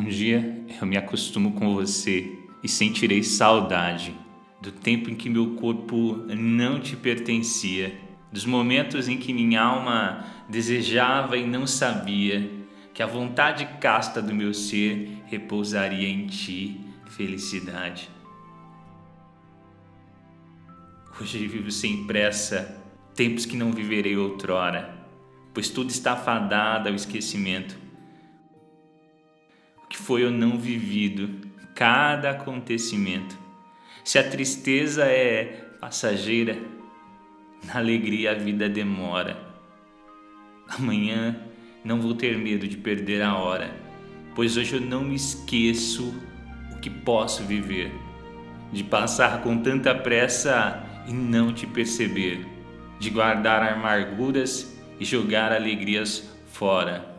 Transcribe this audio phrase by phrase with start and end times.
[0.00, 4.16] Um dia eu me acostumo com você e sentirei saudade
[4.58, 8.00] do tempo em que meu corpo não te pertencia,
[8.32, 12.50] dos momentos em que minha alma desejava e não sabia
[12.94, 16.80] que a vontade casta do meu ser repousaria em ti,
[17.10, 18.08] felicidade.
[21.20, 22.82] Hoje vivo sem pressa,
[23.14, 24.94] tempos que não viverei outrora,
[25.52, 27.89] pois tudo está fadado ao esquecimento
[29.90, 31.28] que foi ou não vivido
[31.74, 33.36] cada acontecimento.
[34.04, 36.56] Se a tristeza é passageira,
[37.64, 39.36] na alegria a vida demora.
[40.68, 41.36] Amanhã
[41.84, 43.74] não vou ter medo de perder a hora,
[44.34, 46.14] pois hoje eu não me esqueço
[46.72, 47.90] o que posso viver,
[48.72, 52.46] de passar com tanta pressa e não te perceber,
[53.00, 57.09] de guardar amarguras e jogar alegrias fora